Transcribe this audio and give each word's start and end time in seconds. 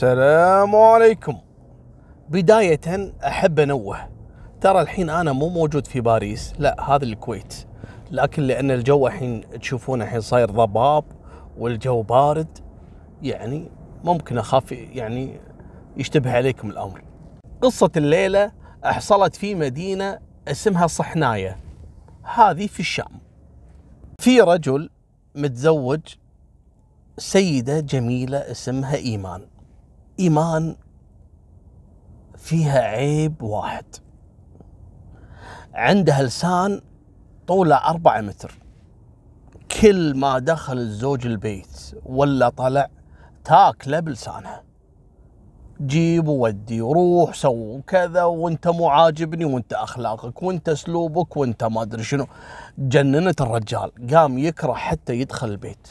السلام 0.00 0.76
عليكم. 0.76 1.38
بداية 2.28 3.12
أحب 3.26 3.58
أنوه. 3.58 4.08
ترى 4.60 4.80
الحين 4.80 5.10
أنا 5.10 5.32
مو 5.32 5.48
موجود 5.48 5.86
في 5.86 6.00
باريس. 6.00 6.52
لا 6.58 6.90
هذا 6.90 7.04
الكويت. 7.04 7.54
لكن 8.10 8.42
لأن 8.42 8.70
الجو 8.70 9.06
الحين 9.06 9.50
تشوفونه 9.60 10.04
الحين 10.04 10.20
صاير 10.20 10.50
ضباب 10.50 11.04
والجو 11.58 12.02
بارد 12.02 12.58
يعني 13.22 13.70
ممكن 14.04 14.38
أخاف 14.38 14.72
يعني 14.72 15.40
يشتبه 15.96 16.32
عليكم 16.32 16.70
الأمر. 16.70 17.02
قصة 17.62 17.90
الليلة 17.96 18.52
حصلت 18.84 19.36
في 19.36 19.54
مدينة 19.54 20.18
اسمها 20.48 20.86
صحناية 20.86 21.56
هذه 22.22 22.66
في 22.66 22.80
الشام. 22.80 23.20
في 24.18 24.40
رجل 24.40 24.90
متزوج 25.34 26.00
سيدة 27.18 27.80
جميلة 27.80 28.38
اسمها 28.38 28.96
إيمان. 28.96 29.49
إيمان 30.20 30.76
فيها 32.36 32.80
عيب 32.80 33.42
واحد. 33.42 33.84
عندها 35.74 36.22
لسان 36.22 36.80
طوله 37.46 37.76
أربعة 37.76 38.20
متر. 38.20 38.54
كل 39.80 40.16
ما 40.16 40.38
دخل 40.38 40.78
الزوج 40.78 41.26
البيت 41.26 41.94
ولا 42.06 42.48
طلع 42.48 42.88
تاكله 43.44 44.00
بلسانها. 44.00 44.62
جيب 45.80 46.28
وودي 46.28 46.80
وروح 46.80 47.34
سو 47.34 47.80
كذا 47.86 48.24
وانت 48.24 48.68
مو 48.68 48.88
عاجبني 48.88 49.44
وانت 49.44 49.72
أخلاقك 49.72 50.42
وانت 50.42 50.68
أسلوبك 50.68 51.36
وانت 51.36 51.64
ما 51.64 51.82
أدري 51.82 52.02
شنو. 52.02 52.26
جننت 52.78 53.40
الرجال. 53.40 53.92
قام 54.14 54.38
يكره 54.38 54.72
حتى 54.72 55.14
يدخل 55.14 55.48
البيت. 55.48 55.88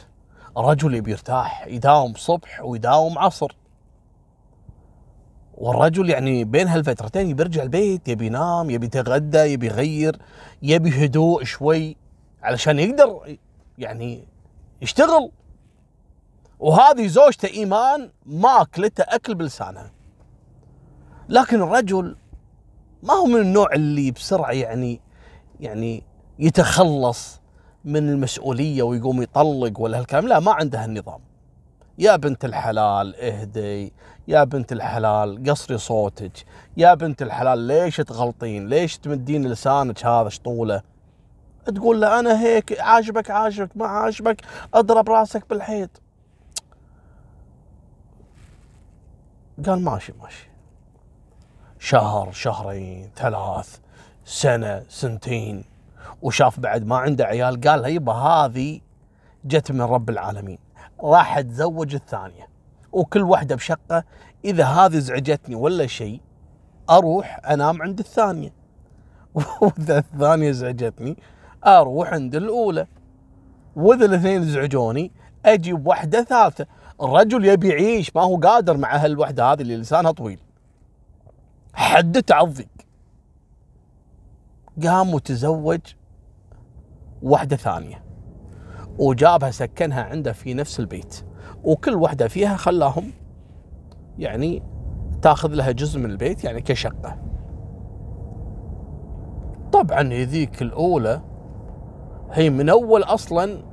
رجل 0.57 0.95
يبي 0.95 1.11
يرتاح 1.11 1.67
يداوم 1.67 2.13
صبح 2.13 2.61
ويداوم 2.61 3.19
عصر. 3.19 3.58
والرجل 5.59 6.09
يعني 6.09 6.43
بين 6.43 6.67
هالفترتين 6.67 7.29
يبي 7.29 7.43
يرجع 7.43 7.63
البيت 7.63 8.07
يبي 8.07 8.25
ينام 8.25 8.69
يبي 8.69 8.85
يتغدى 8.85 9.37
يبي 9.37 9.65
يغير 9.65 10.17
يبي 10.61 11.05
هدوء 11.05 11.43
شوي 11.43 11.95
علشان 12.43 12.79
يقدر 12.79 13.37
يعني 13.77 14.27
يشتغل. 14.81 15.31
وهذه 16.59 17.07
زوجته 17.07 17.47
إيمان 17.47 18.09
ماكلته 18.25 19.03
أكل 19.07 19.35
بلسانها. 19.35 19.91
لكن 21.29 21.61
الرجل 21.61 22.15
ما 23.03 23.13
هو 23.13 23.25
من 23.25 23.41
النوع 23.41 23.73
اللي 23.73 24.11
بسرعة 24.11 24.51
يعني 24.51 25.01
يعني 25.59 26.03
يتخلص 26.39 27.41
من 27.85 28.09
المسؤولية 28.09 28.83
ويقوم 28.83 29.21
يطلق 29.21 29.79
ولا 29.79 29.99
هالكلام. 29.99 30.27
لا 30.27 30.39
ما 30.39 30.51
عنده 30.51 30.83
هالنظام. 30.83 31.28
يا 31.99 32.15
بنت 32.15 32.45
الحلال 32.45 33.15
اهدي 33.15 33.93
يا 34.27 34.43
بنت 34.43 34.71
الحلال 34.71 35.43
قصري 35.49 35.77
صوتك 35.77 36.45
يا 36.77 36.93
بنت 36.93 37.21
الحلال 37.21 37.59
ليش 37.59 37.97
تغلطين؟ 37.97 38.67
ليش 38.67 38.97
تمدين 38.97 39.47
لسانك 39.47 40.05
هذا 40.05 40.29
شطولة؟ 40.29 40.81
تقول 41.65 42.01
له 42.01 42.19
أنا 42.19 42.41
هيك 42.41 42.79
عاجبك 42.79 43.31
عاجبك 43.31 43.77
ما 43.77 43.87
عاجبك 43.87 44.41
أضرب 44.73 45.09
راسك 45.09 45.49
بالحيط. 45.49 45.89
قال 49.65 49.81
ماشي 49.81 50.13
ماشي. 50.21 50.49
شهر 51.79 52.31
شهرين 52.31 53.09
ثلاث 53.15 53.79
سنة 54.25 54.83
سنتين. 54.89 55.63
وشاف 56.21 56.59
بعد 56.59 56.85
ما 56.85 56.97
عنده 56.97 57.25
عيال 57.25 57.61
قال 57.61 57.85
يبا 57.85 58.13
هذه 58.13 58.79
جت 59.45 59.71
من 59.71 59.81
رب 59.81 60.09
العالمين. 60.09 60.68
راح 61.03 61.37
اتزوج 61.37 61.95
الثانية. 61.95 62.47
وكل 62.91 63.21
واحدة 63.21 63.55
بشقة 63.55 64.03
إذا 64.45 64.65
هذه 64.65 64.99
زعجتني 64.99 65.55
ولا 65.55 65.87
شيء 65.87 66.21
أروح 66.89 67.39
أنام 67.49 67.81
عند 67.81 67.99
الثانية. 67.99 68.53
وإذا 69.61 69.97
الثانية 69.97 70.51
زعجتني 70.51 71.17
أروح 71.65 72.13
عند 72.13 72.35
الأولى. 72.35 72.87
وإذا 73.75 74.05
الاثنين 74.05 74.43
زعجوني 74.43 75.11
أجيب 75.45 75.87
واحدة 75.87 76.23
ثالثة. 76.23 76.65
الرجل 77.01 77.45
يبي 77.45 77.69
يعيش 77.69 78.15
ما 78.15 78.21
هو 78.21 78.37
قادر 78.37 78.77
مع 78.77 78.95
هالوحده 78.95 79.51
هذه 79.51 79.61
اللي 79.61 79.77
لسانها 79.77 80.11
طويل. 80.11 80.39
حد 81.73 82.23
تعضق 82.23 82.67
قام 84.83 85.13
وتزوج 85.13 85.79
واحدة 87.21 87.55
ثانية. 87.55 88.08
وجابها 88.97 89.51
سكنها 89.51 90.03
عنده 90.03 90.31
في 90.31 90.53
نفس 90.53 90.79
البيت. 90.79 91.25
وكل 91.63 91.95
واحدة 91.95 92.27
فيها 92.27 92.55
خلاهم 92.55 93.11
يعني 94.17 94.63
تاخذ 95.21 95.49
لها 95.49 95.71
جزء 95.71 95.99
من 95.99 96.05
البيت 96.05 96.43
يعني 96.43 96.61
كشقة. 96.61 97.15
طبعا 99.71 100.03
ذيك 100.03 100.61
الأولى 100.61 101.21
هي 102.31 102.49
من 102.49 102.69
أول 102.69 103.03
أصلا 103.03 103.63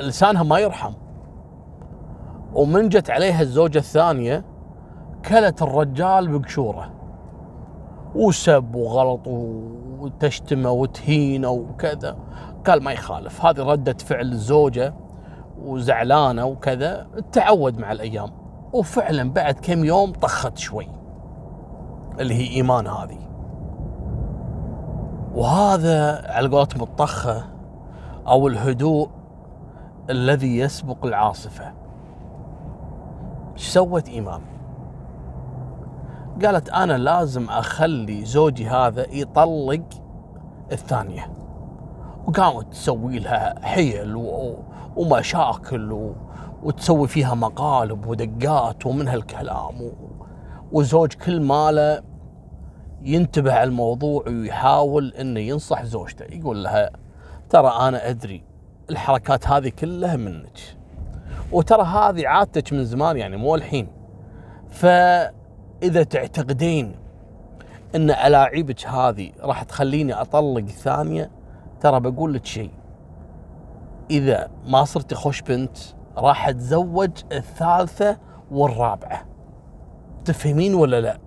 لسانها 0.00 0.42
ما 0.42 0.58
يرحم. 0.58 0.92
ومن 2.54 2.88
جت 2.88 3.10
عليها 3.10 3.42
الزوجة 3.42 3.78
الثانية 3.78 4.44
كلت 5.28 5.62
الرجال 5.62 6.38
بقشورة. 6.38 6.92
وسب 8.14 8.74
وغلط 8.74 9.26
وتشتمه 9.98 10.70
وتهينه 10.70 11.50
وكذا. 11.50 12.16
قال 12.66 12.82
ما 12.82 12.92
يخالف. 12.92 13.44
هذه 13.44 13.60
ردة 13.60 13.96
فعل 13.98 14.32
الزوجة 14.32 14.94
وزعلانة 15.62 16.44
وكذا 16.44 17.06
تعود 17.32 17.78
مع 17.78 17.92
الأيام. 17.92 18.30
وفعلا 18.72 19.30
بعد 19.30 19.54
كم 19.54 19.84
يوم 19.84 20.12
طخت 20.12 20.58
شوي. 20.58 20.88
اللي 22.20 22.34
هي 22.34 22.56
إيمان 22.56 22.86
هذه. 22.86 23.18
وهذا 25.34 26.26
على 26.32 26.48
قولتهم 26.48 26.82
الطخة 26.82 27.44
أو 28.26 28.48
الهدوء 28.48 29.08
الذي 30.10 30.58
يسبق 30.58 31.06
العاصفة. 31.06 31.72
إيش 33.52 33.68
سوت 33.68 34.08
إيمان؟ 34.08 34.40
قالت 36.44 36.68
أنا 36.68 36.98
لازم 36.98 37.48
أخلي 37.48 38.24
زوجي 38.24 38.68
هذا 38.68 39.06
يطلق 39.10 39.84
الثانية. 40.72 41.41
وقامت 42.26 42.72
تسوي 42.72 43.18
لها 43.18 43.66
حيل 43.66 44.16
و... 44.16 44.56
ومشاكل 44.96 45.92
و... 45.92 46.14
وتسوي 46.62 47.08
فيها 47.08 47.34
مقالب 47.34 48.06
ودقات 48.06 48.86
ومن 48.86 49.08
هالكلام 49.08 49.82
و... 49.82 49.92
وزوج 50.72 51.12
كل 51.12 51.40
ماله 51.40 52.02
ينتبه 53.02 53.52
على 53.52 53.68
الموضوع 53.68 54.24
ويحاول 54.26 55.14
إنه 55.20 55.40
ينصح 55.40 55.84
زوجته. 55.84 56.24
يقول 56.34 56.64
لها 56.64 56.90
ترى 57.50 57.68
أنا 57.68 58.10
أدري 58.10 58.44
الحركات 58.90 59.48
هذه 59.48 59.68
كلها 59.68 60.16
منك. 60.16 60.58
وترى 61.52 61.82
هذه 61.82 62.28
عادتك 62.28 62.72
من 62.72 62.84
زمان 62.84 63.16
يعني 63.16 63.36
مو 63.36 63.54
الحين. 63.54 63.88
فإذا 64.70 66.02
تعتقدين 66.10 66.94
إن 67.94 68.10
ألاعيبك 68.10 68.86
هذه 68.86 69.32
راح 69.40 69.62
تخليني 69.62 70.12
أطلق 70.12 70.58
الثانية 70.58 71.30
ترى 71.82 72.00
بقول 72.00 72.34
لك 72.34 72.46
شيء. 72.46 72.70
إذا 74.10 74.50
ما 74.66 74.84
صرتي 74.84 75.14
خوش 75.14 75.42
بنت 75.42 75.78
راح 76.16 76.48
أتزوج 76.48 77.10
الثالثة 77.32 78.18
والرابعة. 78.50 79.26
تفهمين 80.24 80.74
ولا 80.74 81.00
لا؟ 81.00 81.18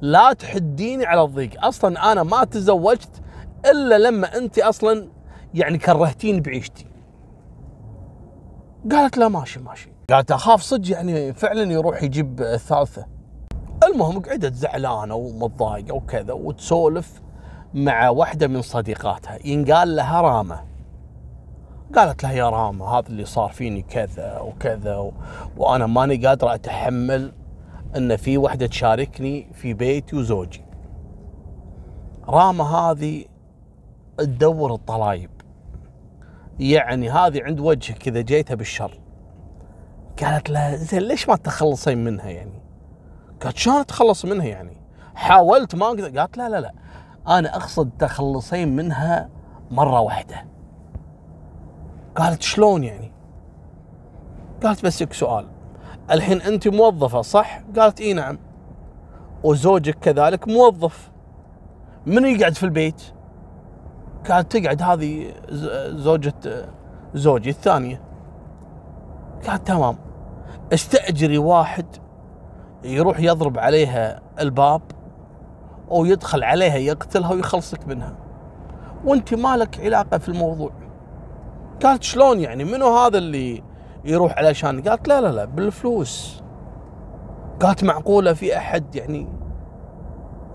لا 0.00 0.32
تحديني 0.32 1.06
على 1.06 1.22
الضيق. 1.22 1.64
أصلا 1.64 2.12
أنا 2.12 2.22
ما 2.22 2.44
تزوجت 2.44 3.22
إلا 3.70 3.98
لما 3.98 4.36
انت 4.36 4.58
أصلا 4.58 5.08
يعني 5.54 5.78
كرهتيني 5.78 6.40
بعيشتي. 6.40 6.86
قالت 8.90 9.18
لا 9.18 9.28
ماشي 9.28 9.60
ماشي. 9.60 9.92
قالت 10.10 10.32
أخاف 10.32 10.62
صدق 10.62 10.90
يعني 10.90 11.32
فعلا 11.32 11.72
يروح 11.72 12.02
يجيب 12.02 12.40
الثالثة. 12.40 13.06
المهم 13.84 14.20
قعدت 14.20 14.54
زعلانة 14.54 15.14
ومتضايقة 15.14 15.94
وكذا 15.94 16.32
وتسولف. 16.32 17.22
مع 17.76 18.08
واحدة 18.08 18.46
من 18.48 18.62
صديقاتها. 18.62 19.38
ينقال 19.44 19.96
لها 19.96 20.20
رامة. 20.20 20.60
قالت 21.94 22.22
لها 22.22 22.32
يا 22.32 22.50
رامة 22.50 22.86
هذا 22.98 23.08
اللي 23.08 23.24
صار 23.24 23.50
فيني 23.50 23.82
كذا 23.82 24.38
وكذا 24.38 24.96
و... 24.96 25.12
وأنا 25.56 25.86
ماني 25.86 26.26
قادرة 26.26 26.54
أتحمل 26.54 27.32
إن 27.96 28.16
في 28.16 28.38
واحدة 28.38 28.66
تشاركني 28.66 29.48
في 29.52 29.74
بيتي 29.74 30.16
وزوجي. 30.16 30.64
رامة 32.28 32.64
هذه 32.64 33.24
تدور 34.18 34.74
الطلايب. 34.74 35.30
يعني 36.58 37.10
هذه 37.10 37.42
عند 37.42 37.60
وجهك 37.60 38.08
اذا 38.08 38.20
جيتها 38.20 38.54
بالشر. 38.54 39.00
قالت 40.22 40.50
له 40.50 40.76
زين 40.76 41.02
ليش 41.02 41.28
ما 41.28 41.36
تتخلصين 41.36 42.04
منها 42.04 42.30
يعني؟ 42.30 42.62
قالت 43.42 43.56
شلون 43.56 43.76
اتخلص 43.76 44.24
منها 44.24 44.46
يعني؟ 44.46 44.76
حاولت 45.14 45.74
ما 45.74 45.86
أقدر 45.86 46.18
قالت 46.18 46.38
لا 46.38 46.48
لا 46.48 46.60
لا 46.60 46.72
أنا 47.28 47.56
أقصد 47.56 47.90
تخلصين 47.98 48.76
منها 48.76 49.28
مرة 49.70 50.00
واحدة. 50.00 50.46
قالت 52.16 52.42
شلون 52.42 52.84
يعني؟ 52.84 53.12
قالت 54.62 54.84
بسك 54.84 55.12
سؤال. 55.12 55.46
الحين 56.10 56.40
أنت 56.40 56.68
موظفة 56.68 57.22
صح؟ 57.22 57.60
قالت 57.78 58.00
إي 58.00 58.12
نعم. 58.12 58.38
وزوجك 59.44 59.98
كذلك 59.98 60.48
موظف. 60.48 61.10
من 62.06 62.24
يقعد 62.24 62.54
في 62.54 62.62
البيت؟ 62.62 63.02
قالت 64.30 64.56
تقعد 64.56 64.82
هذه 64.82 65.32
زوجة 65.96 66.34
زوجي 67.14 67.50
الثانية. 67.50 68.00
قالت 69.48 69.66
تمام. 69.66 69.96
استأجري 70.72 71.38
واحد 71.38 71.86
يروح 72.84 73.20
يضرب 73.20 73.58
عليها 73.58 74.20
الباب. 74.40 74.82
ويدخل 75.88 76.44
عليها 76.44 76.76
يقتلها 76.76 77.32
ويخلصك 77.32 77.88
منها. 77.88 78.16
وأنت 79.04 79.34
مالك 79.34 79.80
علاقة 79.80 80.18
في 80.18 80.28
الموضوع. 80.28 80.70
قالت 81.82 82.02
شلون 82.02 82.40
يعني؟ 82.40 82.64
منو 82.64 82.98
هذا 82.98 83.18
اللي 83.18 83.62
يروح 84.04 84.38
علشان؟ 84.38 84.82
قالت 84.82 85.08
لا 85.08 85.20
لا 85.20 85.32
لا 85.32 85.44
بالفلوس. 85.44 86.42
قالت 87.60 87.84
معقولة 87.84 88.32
في 88.32 88.56
أحد 88.56 88.94
يعني 88.94 89.28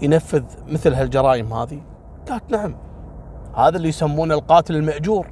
ينفذ 0.02 0.44
مثل 0.68 0.94
هالجرائم 0.94 1.54
هذه؟ 1.54 1.82
قالت 2.30 2.52
نعم. 2.52 2.76
هذا 3.56 3.78
اللي 3.78 3.90
يسمونه 3.90 4.34
القاتل 4.34 4.76
المأجور. 4.76 5.28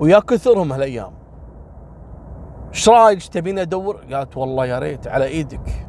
ويا 0.00 0.18
كثرهم 0.18 0.72
هالأيام. 0.72 1.12
إيش 2.74 2.88
رأيك؟ 2.88 3.22
تبين 3.22 3.58
أدور؟ 3.58 4.00
قالت 4.12 4.36
والله 4.36 4.66
يا 4.66 4.78
ريت 4.78 5.06
على 5.06 5.24
إيدك. 5.24 5.83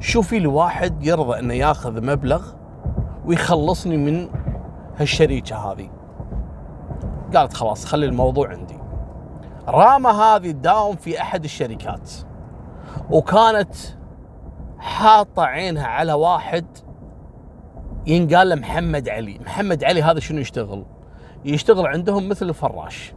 شوفي 0.00 0.38
لي 0.38 0.46
واحد 0.46 1.06
يرضى 1.06 1.38
إنه 1.38 1.54
ياخذ 1.54 2.04
مبلغ 2.04 2.52
ويخلصني 3.24 3.96
من 3.96 4.28
هالشريكة 4.96 5.56
هذه. 5.56 5.90
قالت 7.34 7.52
خلاص 7.52 7.84
خلي 7.84 8.06
الموضوع 8.06 8.48
عندي. 8.48 8.78
راما 9.68 10.10
هذه 10.10 10.50
تداوم 10.50 10.96
في 10.96 11.20
أحد 11.20 11.44
الشركات 11.44 12.10
وكانت 13.10 13.74
حاطة 14.78 15.42
عينها 15.42 15.86
على 15.86 16.12
واحد 16.12 16.66
ينقال 18.06 18.48
له 18.48 18.54
محمد 18.54 19.08
علي. 19.08 19.38
محمد 19.38 19.84
علي 19.84 20.02
هذا 20.02 20.20
شنو 20.20 20.40
يشتغل؟ 20.40 20.84
يشتغل 21.44 21.86
عندهم 21.86 22.28
مثل 22.28 22.48
الفراش 22.48 23.14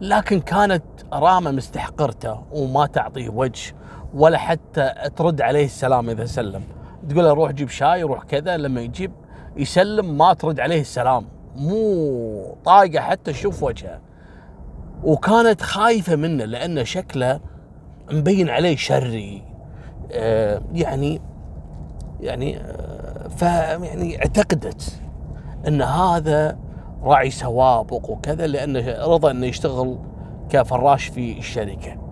لكن 0.00 0.40
كانت 0.40 0.84
رامة 1.12 1.50
مستحقرته 1.50 2.44
وما 2.52 2.86
تعطيه 2.86 3.28
وجه 3.28 3.74
ولا 4.14 4.38
حتى 4.38 4.92
ترد 5.16 5.40
عليه 5.40 5.64
السلام 5.64 6.10
إذا 6.10 6.24
سلم. 6.24 6.62
تقول 7.08 7.24
له 7.24 7.32
روح 7.32 7.50
جيب 7.50 7.68
شاي 7.68 8.02
روح 8.02 8.24
كذا 8.24 8.56
لما 8.56 8.80
يجيب 8.80 9.12
يسلم 9.56 10.18
ما 10.18 10.34
ترد 10.34 10.60
عليه 10.60 10.80
السلام. 10.80 11.26
مو 11.56 12.56
طايقة 12.64 13.00
حتى 13.00 13.32
تشوف 13.32 13.62
وجهه. 13.62 14.00
وكانت 15.02 15.62
خايفة 15.62 16.16
منه 16.16 16.44
لأنه 16.44 16.82
شكله 16.82 17.40
مبين 18.12 18.50
عليه 18.50 18.76
شري. 18.76 19.42
آه 20.12 20.62
يعني 20.72 21.20
يعني 22.20 22.58
آه 22.58 23.28
فيعني 23.28 24.18
اعتقدت 24.18 25.00
إن 25.68 25.82
هذا 25.82 26.58
راعي 27.02 27.30
سوابق 27.30 28.10
وكذا 28.10 28.46
لأنه 28.46 28.96
رضى 29.06 29.30
إنه 29.30 29.46
يشتغل 29.46 29.98
كفراش 30.50 31.04
في 31.06 31.38
الشركة. 31.38 32.03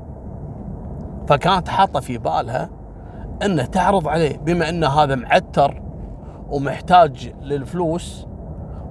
فكانت 1.33 1.69
حاطة 1.69 2.01
في 2.01 2.19
بالها 2.19 2.71
إنه 3.45 3.65
تعرض 3.65 4.09
عليه 4.09 4.39
بما 4.39 4.69
إن 4.69 4.85
هذا 4.85 5.15
معتر 5.15 5.83
ومحتاج 6.51 7.33
للفلوس 7.43 8.27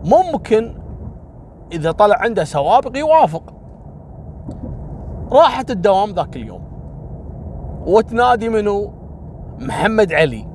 ممكن 0.06 0.78
إذا 1.72 1.92
طلع 1.92 2.18
عنده 2.18 2.44
سوابق 2.44 2.98
يوافق. 2.98 3.54
راحت 5.32 5.72
الدوام 5.72 6.12
ذاك 6.12 6.36
اليوم. 6.36 6.62
وتنادي 7.86 8.50
منو؟ 8.50 8.94
محمد 9.60 10.14
علي. 10.14 10.48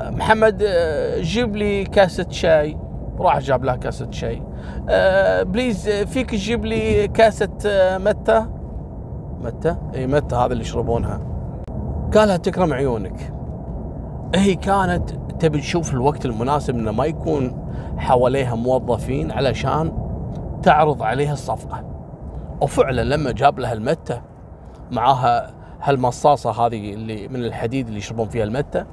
محمد 0.00 0.62
آه، 0.66 1.20
جيب 1.20 1.56
لي 1.56 1.84
كاسة 1.84 2.26
شاي. 2.30 2.78
راح 3.18 3.38
جاب 3.38 3.64
لها 3.64 3.76
كاسة 3.76 4.10
شاي. 4.10 4.42
آه 4.88 5.42
please 5.42 5.88
فيك 5.88 6.30
تجيب 6.30 6.64
لي 6.64 7.08
كاسة 7.08 7.58
آه 7.66 7.98
متة 7.98 8.46
متة؟ 9.40 9.76
إي 9.94 10.06
متة 10.06 10.36
هذا 10.36 10.52
اللي 10.52 10.62
يشربونها؟ 10.64 11.20
قالها 12.14 12.36
تكرم 12.36 12.72
عيونك. 12.72 13.32
هي 14.34 14.54
كانت 14.54 15.10
تبي 15.38 15.58
تشوف 15.58 15.92
الوقت 15.92 16.26
المناسب 16.26 16.74
إنه 16.74 16.92
ما 16.92 17.04
يكون 17.04 17.70
حواليها 17.98 18.54
موظفين 18.54 19.30
علشان 19.30 19.92
تعرض 20.62 21.02
عليها 21.02 21.32
الصفقة. 21.32 21.84
وفعلا 22.60 23.14
لما 23.14 23.32
جاب 23.32 23.58
لها 23.58 23.72
المتة 23.72 24.22
معاها 24.90 25.50
هالمصاصة 25.82 26.50
هذه 26.50 26.94
اللي 26.94 27.28
من 27.28 27.44
الحديد 27.44 27.86
اللي 27.86 27.98
يشربون 27.98 28.28
فيها 28.28 28.44
المتة 28.44 28.86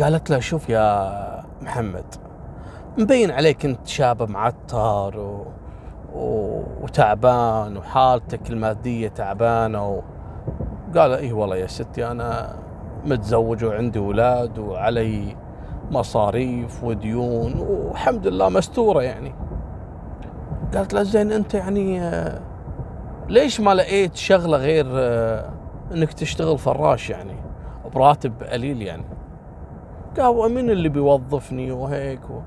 قالت 0.00 0.30
له 0.30 0.38
شوف 0.38 0.68
يا 0.68 1.44
محمد 1.62 2.04
مبين 2.98 3.30
عليك 3.30 3.64
إنت 3.64 3.86
شاب 3.86 4.30
معتر 4.30 5.18
و... 5.18 5.46
وتعبان 6.82 7.76
وحالتك 7.76 8.50
المادية 8.50 9.08
تعبانة. 9.08 10.02
قال 10.96 11.12
اي 11.12 11.32
والله 11.32 11.56
يا 11.56 11.66
ستي 11.66 12.10
أنا 12.10 12.56
متزوج 13.04 13.64
وعندي 13.64 13.98
أولاد 13.98 14.58
وعلي 14.58 15.36
مصاريف 15.90 16.84
وديون 16.84 17.58
والحمد 17.58 18.26
لله 18.26 18.48
مستورة 18.48 19.02
يعني 19.02 19.34
قالت 20.74 20.94
له 20.94 21.02
زين 21.02 21.32
أنت 21.32 21.54
يعني 21.54 22.00
ليش 23.28 23.60
ما 23.60 23.74
لقيت 23.74 24.16
شغلة 24.16 24.56
غير 24.56 24.86
إنك 25.94 26.12
تشتغل 26.12 26.58
فراش 26.58 27.10
يعني 27.10 27.36
براتب 27.94 28.42
قليل 28.42 28.82
يعني 28.82 29.04
قال 30.18 30.54
مين 30.54 30.70
اللي 30.70 30.88
بيوظفني 30.88 31.72
وهيك 31.72 32.30
و... 32.30 32.40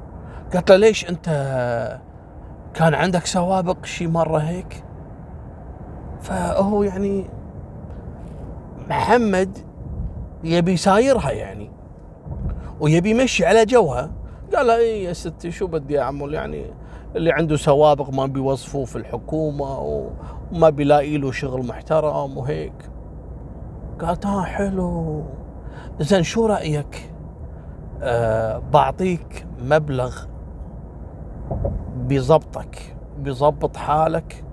قالت 0.54 0.72
له 0.72 0.78
ليش 0.78 1.10
أنت 1.10 1.30
كان 2.76 2.94
عندك 2.94 3.26
سوابق 3.26 3.86
شي 3.86 4.08
مرة 4.08 4.38
هيك؟ 4.38 4.84
فهو 6.22 6.84
يعني 6.84 7.26
محمد 8.90 9.58
يبي 10.44 10.72
يسايرها 10.72 11.32
يعني 11.32 11.72
ويبي 12.80 13.10
يمشي 13.10 13.46
على 13.46 13.66
جوها. 13.66 14.12
قال 14.56 14.70
اي 14.70 15.04
يا 15.04 15.14
ستي 15.14 15.52
شو 15.52 15.68
بدي 15.68 16.02
اعمل 16.02 16.34
يعني 16.34 16.66
اللي 17.16 17.32
عنده 17.32 17.56
سوابق 17.56 18.10
ما 18.10 18.26
بيوظفوه 18.26 18.86
في 18.86 18.96
الحكومة 18.96 19.80
وما 19.80 20.70
بيلاقي 20.70 21.18
له 21.18 21.32
شغل 21.32 21.68
محترم 21.68 22.38
وهيك. 22.38 22.90
قالت 24.02 24.26
ها 24.26 24.42
حلو. 24.42 25.24
زين 26.00 26.24
شو 26.24 26.46
رأيك؟ 26.46 27.10
أه 28.02 28.62
بعطيك 28.74 29.46
مبلغ 29.62 30.26
بيظبطك 32.08 32.96
بيظبط 33.20 33.78
حالك 33.78 34.44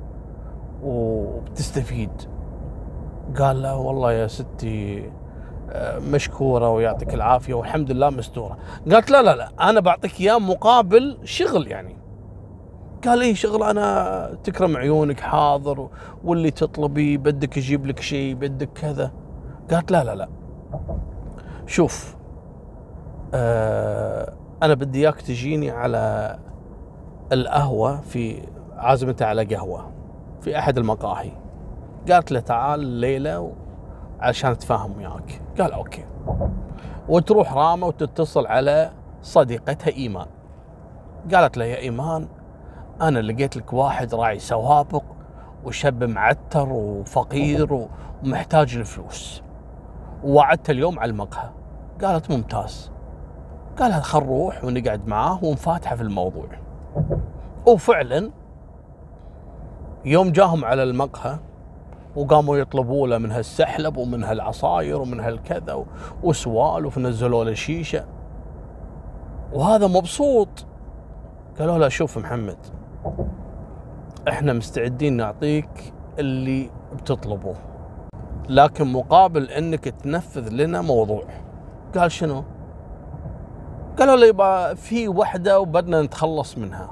وبتستفيد. 0.82 2.10
قال 3.38 3.62
لا 3.62 3.72
والله 3.72 4.12
يا 4.12 4.26
ستي 4.26 5.10
آه، 5.70 5.98
مشكورة 5.98 6.70
ويعطيك 6.70 7.14
العافية 7.14 7.54
والحمد 7.54 7.90
لله 7.90 8.10
مستورة. 8.10 8.58
قالت 8.92 9.10
لا 9.10 9.22
لا 9.22 9.36
لا 9.36 9.70
أنا 9.70 9.80
بعطيك 9.80 10.20
إياه 10.20 10.38
مقابل 10.38 11.18
شغل 11.24 11.68
يعني. 11.68 11.96
قال 13.04 13.22
إيه 13.22 13.34
شغل؟ 13.34 13.62
أنا 13.62 14.38
تكرم 14.44 14.76
عيونك 14.76 15.20
حاضر 15.20 15.88
واللي 16.24 16.50
تطلبي 16.50 17.16
بدك 17.16 17.56
يجيب 17.56 17.86
لك 17.86 18.00
شيء 18.00 18.34
بدك 18.34 18.68
كذا. 18.74 19.12
قالت 19.70 19.92
لا 19.92 20.04
لا 20.04 20.14
لا. 20.14 20.28
شوف 21.66 22.16
آه 23.34 24.32
أنا 24.62 24.74
بدي 24.74 24.98
إياك 25.00 25.20
تجيني 25.20 25.70
على 25.70 26.38
القهوة 27.32 28.00
في 28.00 28.42
عازمته 28.76 29.26
على 29.26 29.44
قهوة 29.44 29.90
في 30.40 30.58
أحد 30.58 30.78
المقاهي. 30.78 31.30
قالت 32.10 32.32
له 32.32 32.40
تعال 32.40 32.80
الليلة 32.80 33.52
عشان 34.20 34.50
أتفاهم 34.50 34.96
وياك. 34.96 35.42
قال 35.60 35.72
أوكي. 35.72 36.04
وتروح 37.08 37.52
رامة 37.52 37.86
وتتصل 37.86 38.46
على 38.46 38.90
صديقتها 39.22 39.92
إيمان. 39.92 40.26
قالت 41.34 41.56
له 41.56 41.64
يا 41.64 41.76
إيمان 41.76 42.28
أنا 43.02 43.18
لقيت 43.18 43.56
لك 43.56 43.72
واحد 43.72 44.14
راعي 44.14 44.38
سوابق 44.38 45.02
وشاب 45.64 46.04
معتر 46.04 46.68
وفقير 46.72 47.88
ومحتاج 48.24 48.76
الفلوس. 48.76 49.42
ووعدته 50.24 50.70
اليوم 50.70 50.98
على 50.98 51.10
المقهى. 51.10 51.50
قالت 52.02 52.30
ممتاز. 52.30 52.92
قالها 53.78 54.00
خل 54.00 54.20
نروح 54.20 54.64
ونقعد 54.64 55.06
معاه 55.06 55.44
ونفاتحه 55.44 55.96
في 55.96 56.02
الموضوع. 56.02 56.48
وفعلا 57.66 58.30
يوم 60.04 60.32
جاهم 60.32 60.64
على 60.64 60.82
المقهى 60.82 61.38
وقاموا 62.16 62.56
يطلبوا 62.56 63.08
له 63.08 63.18
من 63.18 63.30
هالسحلب 63.30 63.96
ومن 63.96 64.24
هالعصاير 64.24 65.00
ومن 65.00 65.20
هالكذا 65.20 65.84
وسوالف 66.22 66.96
ونزلوا 66.96 67.44
له 67.44 67.54
شيشة. 67.54 68.04
وهذا 69.52 69.86
مبسوط. 69.86 70.66
قالوا 71.58 71.78
له 71.78 71.88
شوف 71.88 72.18
محمد 72.18 72.56
إحنا 74.28 74.52
مستعدين 74.52 75.16
نعطيك 75.16 75.92
اللي 76.18 76.70
بتطلبه 76.96 77.54
لكن 78.48 78.92
مقابل 78.92 79.44
إنك 79.44 79.84
تنفذ 79.84 80.48
لنا 80.48 80.80
موضوع. 80.80 81.22
قال 81.96 82.12
شنو؟ 82.12 82.44
قالوا 83.98 84.26
يبقى 84.26 84.76
في 84.76 85.08
وحدة 85.08 85.60
وبدنا 85.60 86.02
نتخلص 86.02 86.58
منها. 86.58 86.90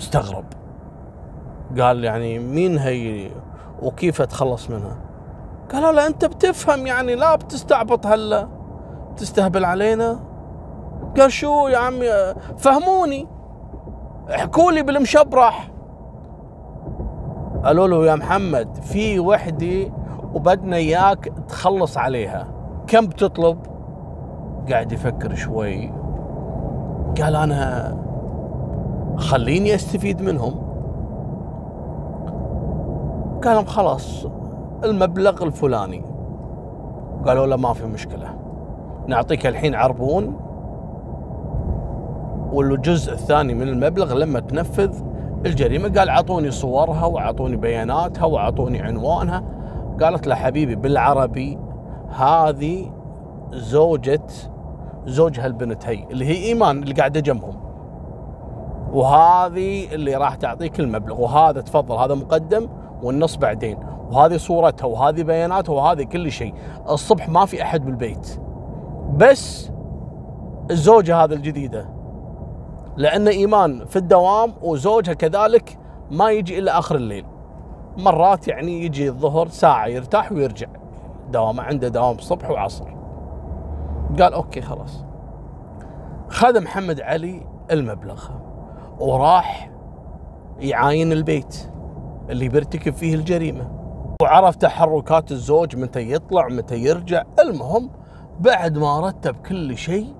استغرب. 0.00 0.44
قال 1.80 2.04
يعني 2.04 2.38
مين 2.38 2.78
هي 2.78 3.30
وكيف 3.82 4.22
أتخلص 4.22 4.70
منها؟ 4.70 4.96
قالوا 5.72 5.92
له 5.92 6.06
أنت 6.06 6.24
بتفهم 6.24 6.86
يعني 6.86 7.14
لا 7.14 7.36
بتستعبط 7.36 8.06
هلا. 8.06 8.48
تستهبل 9.16 9.64
علينا. 9.64 10.20
قال 11.18 11.32
شو 11.32 11.68
يا 11.68 11.78
عمي؟ 11.78 12.34
فهموني. 12.58 13.28
احكوا 14.34 14.72
لي 14.72 14.82
بالمشبرح 14.82 15.70
قالوا 17.64 17.88
له 17.88 18.06
يا 18.06 18.14
محمد 18.14 18.76
في 18.82 19.20
وحدة 19.20 19.92
وبدنا 20.34 20.76
إياك 20.76 21.32
تخلص 21.48 21.98
عليها. 21.98 22.48
كم 22.86 23.06
بتطلب؟ 23.06 23.73
قاعد 24.70 24.92
يفكر 24.92 25.34
شوي. 25.34 25.92
قال 27.20 27.36
أنا 27.36 27.96
خليني 29.16 29.74
أستفيد 29.74 30.22
منهم. 30.22 30.54
قال 33.44 33.66
خلاص 33.66 34.26
المبلغ 34.84 35.42
الفلاني. 35.42 36.04
قالوا 37.26 37.46
له 37.46 37.56
ما 37.56 37.72
في 37.72 37.86
مشكلة. 37.86 38.28
نعطيك 39.06 39.46
الحين 39.46 39.74
عربون. 39.74 40.36
والجزء 42.52 43.12
الثاني 43.12 43.54
من 43.54 43.68
المبلغ 43.68 44.14
لما 44.14 44.40
تنفذ 44.40 45.02
الجريمة 45.46 45.98
قال 45.98 46.08
أعطوني 46.08 46.50
صورها 46.50 47.06
وأعطوني 47.06 47.56
بياناتها 47.56 48.24
وأعطوني 48.24 48.82
عنوانها. 48.82 49.42
قالت 50.02 50.26
له 50.26 50.34
حبيبي 50.34 50.74
بالعربي 50.74 51.58
هذه 52.16 52.90
زوجة 53.52 54.26
زوجها 55.06 55.46
البنت 55.46 55.86
هي 55.86 56.04
اللي 56.10 56.24
هي 56.24 56.44
إيمان 56.44 56.82
اللي 56.82 56.94
قاعدة 56.94 57.20
جنبهم. 57.20 57.56
وهذه 58.92 59.94
اللي 59.94 60.14
راح 60.14 60.34
تعطيك 60.34 60.80
المبلغ 60.80 61.20
وهذا 61.20 61.60
تفضل 61.60 61.96
هذا 61.96 62.14
مقدم 62.14 62.68
والنص 63.02 63.36
بعدين. 63.36 63.78
وهذه 64.10 64.36
صورتها 64.36 64.86
وهذه 64.86 65.22
بياناتها 65.22 65.72
وهذه 65.72 66.02
كل 66.02 66.32
شيء. 66.32 66.54
الصبح 66.90 67.28
ما 67.28 67.46
في 67.46 67.62
أحد 67.62 67.84
بالبيت. 67.84 68.40
بس 69.16 69.70
الزوجه 70.70 71.24
هذه 71.24 71.32
الجديدة. 71.32 71.88
لأن 72.96 73.28
إيمان 73.28 73.84
في 73.84 73.96
الدوام 73.96 74.52
وزوجها 74.62 75.14
كذلك 75.14 75.78
ما 76.10 76.30
يجي 76.30 76.58
إلا 76.58 76.78
آخر 76.78 76.96
الليل. 76.96 77.24
مرات 77.98 78.48
يعني 78.48 78.84
يجي 78.84 79.08
الظهر 79.08 79.48
ساعة 79.48 79.86
يرتاح 79.86 80.32
ويرجع. 80.32 80.68
دوامه 81.30 81.62
عنده 81.62 81.88
دوام 81.88 82.16
الصبح 82.16 82.50
وعصر. 82.50 83.03
قال 84.08 84.34
أوكي 84.34 84.60
خلاص. 84.60 85.04
خذ 86.28 86.62
محمد 86.62 87.00
علي 87.00 87.46
المبلغ 87.70 88.28
وراح 89.00 89.70
يعاين 90.58 91.12
البيت 91.12 91.70
اللي 92.30 92.48
بيرتكب 92.48 92.92
فيه 92.92 93.14
الجريمة. 93.14 93.70
وعرف 94.22 94.56
تحركات 94.56 95.32
الزوج 95.32 95.76
متى 95.76 96.12
يطلع 96.12 96.48
متى 96.48 96.76
يرجع. 96.76 97.22
المهم 97.38 97.90
بعد 98.40 98.78
ما 98.78 99.00
رتب 99.00 99.36
كل 99.36 99.76
شيء 99.76 100.14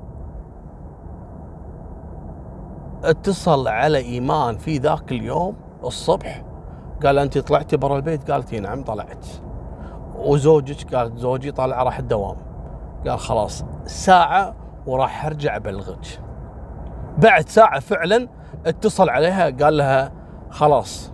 اتصل 3.05 3.69
على 3.69 3.99
إيمان 3.99 4.57
في 4.57 4.79
ذاك 4.79 5.13
اليوم 5.13 5.57
الصبح. 5.85 6.45
قال 7.05 7.19
أنت 7.19 7.39
طلعتي 7.39 7.77
برا 7.77 7.97
البيت؟ 7.97 8.31
قالت 8.31 8.55
نعم 8.55 8.85
طلعت. 8.85 9.27
وزوجك 10.19 10.95
قالت 10.95 11.19
زوجي 11.19 11.53
طالع 11.53 11.83
راح 11.83 11.99
الدوام. 11.99 12.37
قال 13.07 13.19
خلاص 13.19 13.65
ساعة 13.85 14.55
وراح 14.87 15.27
أرجع 15.27 15.57
أبلغك. 15.57 16.21
بعد 17.19 17.49
ساعة 17.49 17.81
فعلا 17.81 18.29
اتصل 18.67 19.09
عليها 19.09 19.51
قال 19.51 19.77
لها 19.77 20.13
خلاص 20.51 21.13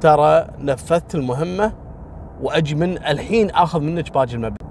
ترى 0.00 0.46
نفذت 0.58 1.14
المهمة 1.14 1.72
وأجي 2.42 2.74
من 2.74 2.98
الحين 2.98 3.50
آخذ 3.50 3.80
منك 3.80 4.12
باقي 4.12 4.34
المبلغ. 4.34 4.68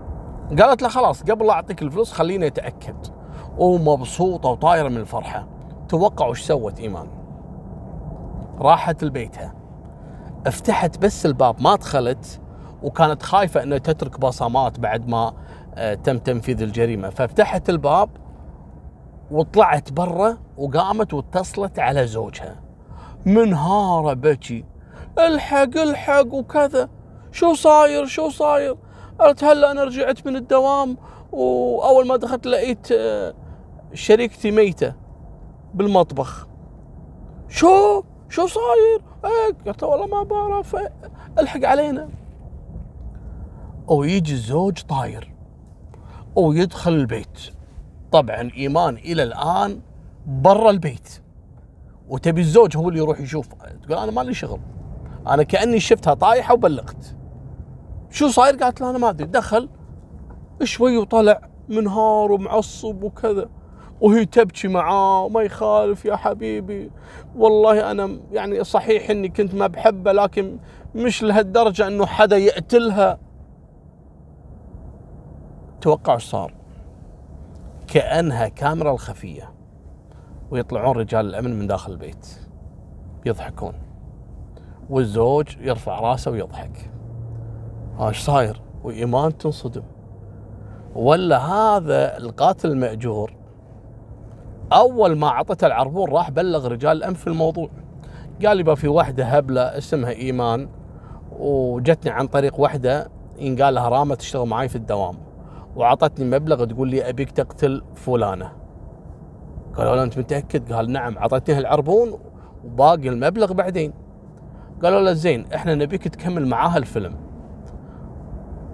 قالت 0.59 0.81
له 0.81 0.89
خلاص 0.89 1.23
قبل 1.23 1.47
لا 1.47 1.53
أعطيك 1.53 1.81
الفلوس 1.81 2.13
خليني 2.13 2.47
أتأكد. 2.47 2.95
ومبسوطه 3.57 4.49
وطايرة 4.49 4.89
من 4.89 4.97
الفرحة. 4.97 5.47
توقعوا 5.89 6.29
إيش 6.29 6.41
سوت 6.41 6.79
إيمان؟ 6.79 7.07
راحت 8.59 9.03
لبيتها. 9.03 9.53
افتحت 10.47 10.97
بس 10.97 11.25
الباب 11.25 11.61
ما 11.61 11.75
دخلت 11.75 12.41
وكانت 12.83 13.23
خايفة 13.23 13.63
إنها 13.63 13.77
تترك 13.77 14.19
بصمات 14.19 14.79
بعد 14.79 15.07
ما 15.07 15.33
تم 16.03 16.17
تنفيذ 16.17 16.61
الجريمة. 16.61 17.09
ففتحت 17.09 17.69
الباب 17.69 18.09
وطلعت 19.31 19.91
برا 19.91 20.37
وقامت 20.57 21.13
واتصلت 21.13 21.79
على 21.79 22.07
زوجها. 22.07 22.59
منهاره 23.25 24.13
بكي 24.13 24.65
الحق 25.19 25.77
الحق 25.77 26.33
وكذا. 26.33 26.89
شو 27.31 27.53
صاير؟ 27.53 28.05
شو 28.05 28.29
صاير؟ 28.29 28.77
قالت 29.19 29.43
هلا 29.43 29.71
أنا 29.71 29.83
رجعت 29.83 30.27
من 30.27 30.35
الدوام 30.35 30.97
وأول 31.31 32.07
ما 32.07 32.15
دخلت 32.15 32.47
لقيت 32.47 32.91
آه، 32.91 33.33
شريكتي 33.93 34.51
ميتة 34.51 34.93
بالمطبخ. 35.73 36.47
شو؟ 37.47 38.03
شو 38.29 38.47
صاير؟ 38.47 39.01
إيه، 39.25 39.57
قلت 39.67 39.83
والله 39.83 40.05
ما 40.05 40.23
بعرف. 40.23 40.75
ألحق 41.39 41.65
علينا. 41.65 42.09
ويجي 43.87 44.33
الزوج 44.33 44.81
طاير. 44.81 45.36
ويدخل 46.37 46.91
البيت. 46.91 47.39
طبعا 48.11 48.51
إيمان 48.57 48.97
إلى 48.97 49.23
الآن 49.23 49.79
برا 50.27 50.69
البيت. 50.69 51.21
وتبي 52.09 52.41
الزوج 52.41 52.77
هو 52.77 52.89
اللي 52.89 52.99
يروح 52.99 53.19
يشوف. 53.19 53.47
تقول 53.83 53.97
أنا 53.97 54.11
ما 54.11 54.21
لي 54.21 54.33
شغل. 54.33 54.59
أنا 55.27 55.43
كأني 55.43 55.79
شفتها 55.79 56.13
طايحة 56.13 56.53
وبلغت. 56.53 57.15
شو 58.09 58.27
صاير؟ 58.27 58.55
قالت 58.55 58.81
له 58.81 58.89
أنا 58.89 58.97
ما 58.97 59.09
أدري. 59.09 59.27
دخل 59.27 59.69
شوي 60.63 60.97
وطلع 60.97 61.49
منهار 61.69 62.31
ومعصب 62.31 63.03
وكذا. 63.03 63.49
وهي 64.01 64.25
تبكي 64.25 64.67
معاه 64.67 65.23
وما 65.23 65.41
يخالف 65.41 66.05
يا 66.05 66.15
حبيبي. 66.15 66.91
والله 67.35 67.91
أنا 67.91 68.19
يعني 68.31 68.63
صحيح 68.63 69.09
إني 69.09 69.29
كنت 69.29 69.55
ما 69.55 69.67
بحبه 69.67 70.11
لكن 70.11 70.57
مش 70.95 71.23
لهالدرجة 71.23 71.87
إنه 71.87 72.05
حدا 72.05 72.37
يقتلها. 72.37 73.26
توقع 75.81 76.17
صار؟ 76.17 76.53
كأنها 77.87 78.47
كاميرا 78.47 78.91
الخفية 78.91 79.53
ويطلعون 80.51 80.97
رجال 80.97 81.25
الأمن 81.25 81.59
من 81.59 81.67
داخل 81.67 81.91
البيت. 81.91 82.27
يضحكون. 83.25 83.73
والزوج 84.89 85.57
يرفع 85.61 85.99
راسه 85.99 86.31
ويضحك. 86.31 86.91
إيش 87.99 88.19
صاير؟ 88.19 88.61
وإيمان 88.83 89.37
تنصدم. 89.37 89.83
ولا 90.95 91.37
هذا 91.37 92.17
القاتل 92.17 92.71
المأجور 92.71 93.33
أول 94.73 95.17
ما 95.17 95.27
اعطته 95.27 95.67
العربون 95.67 96.11
راح 96.11 96.29
بلغ 96.29 96.67
رجال 96.67 96.97
الأمن 96.97 97.15
في 97.15 97.27
الموضوع. 97.27 97.69
قال 98.45 98.59
يبقى 98.59 98.75
في 98.75 98.87
واحدة 98.87 99.25
هبلة 99.25 99.61
اسمها 99.61 100.11
إيمان 100.11 100.69
وجتني 101.39 102.11
عن 102.11 102.27
طريق 102.27 102.59
واحدة 102.59 103.09
ينقال 103.39 103.73
لها 103.73 103.89
رامة 103.89 104.15
تشتغل 104.15 104.47
معي 104.47 104.69
في 104.69 104.75
الدوام. 104.75 105.26
وعطتني 105.77 106.25
مبلغ 106.25 106.65
تقول 106.65 106.89
لي 106.89 107.09
أبيك 107.09 107.31
تقتل 107.31 107.83
فلانة. 107.95 108.51
قالوا 109.75 109.95
له 109.95 110.03
أنت 110.03 110.17
متأكد؟ 110.17 110.73
قال 110.73 110.91
نعم. 110.91 111.17
اعطتني 111.17 111.57
العربون 111.57 112.19
وباقي 112.65 113.09
المبلغ 113.09 113.53
بعدين. 113.53 113.93
قالوا 114.83 115.01
له 115.01 115.13
زين 115.13 115.45
إحنا 115.55 115.75
نبيك 115.75 116.07
تكمل 116.07 116.47
معاها 116.47 116.77
الفيلم. 116.77 117.15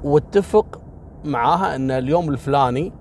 واتفق 0.04 0.82
معاها 1.26 1.76
إن 1.76 1.92
اليوم 1.92 2.30
الفلاني 2.30 2.92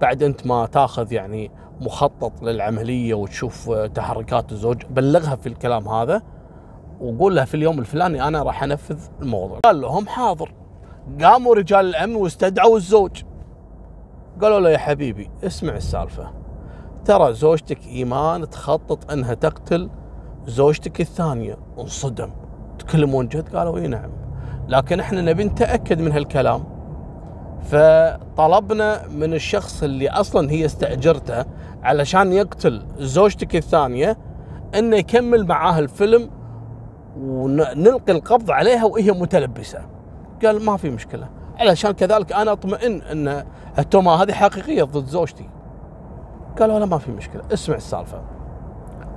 بعد 0.00 0.22
أنت 0.22 0.46
ما 0.46 0.66
تاخذ 0.66 1.12
يعني 1.12 1.50
مخطط 1.80 2.42
للعملية 2.42 3.14
وتشوف 3.14 3.70
تحركات 3.70 4.52
الزوج 4.52 4.82
بلغها 4.90 5.36
في 5.36 5.48
الكلام 5.48 5.88
هذا 5.88 6.22
وقول 7.00 7.36
لها 7.36 7.44
في 7.44 7.54
اليوم 7.54 7.78
الفلاني 7.78 8.28
أنا 8.28 8.42
راح 8.42 8.62
أنفذ 8.62 8.98
الموضوع. 9.22 9.58
قال 9.64 9.80
لهم 9.80 10.06
حاضر. 10.06 10.54
قاموا 11.22 11.54
رجال 11.54 11.86
الأمن 11.86 12.14
واستدعوا 12.14 12.76
الزوج. 12.76 13.22
قالوا 14.42 14.60
له 14.60 14.70
يا 14.70 14.78
حبيبي 14.78 15.30
اسمع 15.44 15.76
السالفة. 15.76 16.30
ترى 17.04 17.32
زوجتك 17.32 17.86
إيمان 17.86 18.50
تخطط 18.50 19.12
أنها 19.12 19.34
تقتل 19.34 19.90
زوجتك 20.46 21.00
الثانية. 21.00 21.56
انصدم. 21.78 22.30
تكلمون 22.78 23.28
جد؟ 23.28 23.56
قالوا 23.56 23.78
إي 23.78 23.86
نعم. 23.86 24.10
لكن 24.68 25.00
إحنا 25.00 25.20
نبي 25.20 25.44
نتأكد 25.44 26.00
من 26.00 26.12
هالكلام. 26.12 26.64
فطلبنا 27.62 29.08
من 29.08 29.34
الشخص 29.34 29.82
اللي 29.82 30.08
أصلا 30.08 30.50
هي 30.50 30.64
استأجرته 30.64 31.44
علشان 31.82 32.32
يقتل 32.32 32.82
زوجتك 32.98 33.56
الثانية 33.56 34.18
إنه 34.74 34.96
يكمل 34.96 35.46
معاه 35.46 35.78
الفيلم 35.78 36.30
ونلقي 37.20 38.12
القبض 38.12 38.50
عليها 38.50 38.84
وهي 38.84 39.12
متلبسة. 39.12 39.80
قال 40.44 40.64
ما 40.64 40.76
في 40.76 40.90
مشكلة. 40.90 41.37
علشان 41.60 41.90
كذلك 41.90 42.32
أنا 42.32 42.52
أطمئن 42.52 43.02
إن 43.02 43.44
التهمه 43.78 44.22
هذه 44.22 44.32
حقيقية 44.32 44.82
ضد 44.82 45.04
زوجتي. 45.04 45.48
قالوا 46.58 46.78
لا 46.78 46.86
ما 46.86 46.98
في 46.98 47.10
مشكلة 47.10 47.42
اسمع 47.52 47.76
السالفة. 47.76 48.22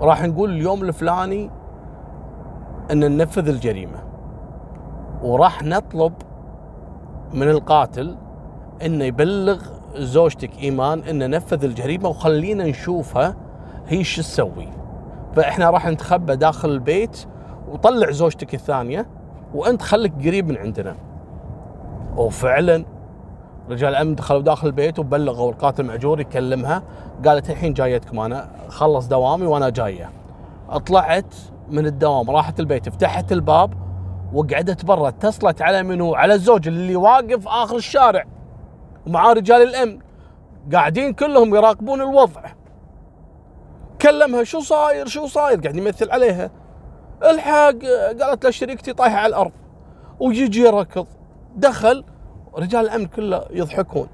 راح 0.01 0.23
نقول 0.23 0.49
اليوم 0.49 0.81
الفلاني 0.81 1.49
إن 2.91 2.99
ننفذ 2.99 3.47
الجريمة. 3.47 4.03
وراح 5.21 5.63
نطلب 5.63 6.13
من 7.33 7.49
القاتل 7.49 8.17
إنه 8.85 9.05
يبلغ 9.05 9.61
زوجتك 9.95 10.59
إيمان 10.63 10.99
انه 10.99 11.27
نفذ 11.27 11.63
الجريمة 11.63 12.09
وخلينا 12.09 12.63
نشوفها 12.63 13.35
هي 13.87 14.03
شو 14.03 14.21
تسوي. 14.21 14.67
فإحنا 15.35 15.69
راح 15.69 15.87
نتخبى 15.87 16.35
داخل 16.35 16.69
البيت 16.69 17.25
وطلع 17.69 18.11
زوجتك 18.11 18.53
الثانية 18.53 19.07
وأنت 19.53 19.81
خليك 19.81 20.13
قريب 20.25 20.49
من 20.49 20.57
عندنا. 20.57 20.95
وفعلا 22.17 22.85
رجال 23.69 23.89
الأمن 23.89 24.15
دخلوا 24.15 24.41
داخل 24.41 24.67
البيت 24.67 24.99
وبلغوا 24.99 25.51
القاتل 25.51 25.83
المأجور 25.83 26.19
يكلمها 26.19 26.83
قالت 27.25 27.49
الحين 27.49 27.73
جايتكم 27.73 28.19
أنا 28.19 28.49
خلص 28.69 29.07
دوامي 29.07 29.45
وأنا 29.45 29.69
جاية. 29.69 30.09
طلعت 30.85 31.35
من 31.69 31.85
الدوام 31.85 32.29
راحت 32.29 32.59
البيت 32.59 32.89
فتحت 32.89 33.31
الباب 33.31 33.73
وقعدت 34.33 34.85
برا 34.85 35.09
اتصلت 35.09 35.61
على 35.61 35.83
منو 35.83 36.15
على 36.15 36.33
الزوج 36.33 36.67
اللي 36.67 36.95
واقف 36.95 37.47
آخر 37.47 37.75
الشارع 37.75 38.25
ومعاه 39.07 39.33
رجال 39.33 39.61
الأمن. 39.61 39.99
قاعدين 40.73 41.13
كلهم 41.13 41.55
يراقبون 41.55 42.01
الوضع. 42.01 42.41
كلمها 44.01 44.43
شو 44.43 44.59
صاير؟ 44.59 45.07
شو 45.07 45.27
صاير؟ 45.27 45.59
قاعد 45.59 45.75
يمثل 45.75 46.11
عليها. 46.11 46.51
الحق. 47.23 47.85
قالت 48.21 48.45
له 48.45 48.51
شريكتي 48.51 48.93
طايحة 48.93 49.15
على 49.15 49.27
الأرض. 49.27 49.51
ويجي 50.19 50.61
يركض. 50.61 51.07
دخل 51.55 52.03
رجال 52.57 52.85
الأمن 52.85 53.05
كله 53.05 53.45
يضحكون. 53.51 54.07